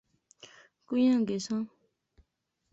[0.87, 1.63] کوئیاں گیساں؟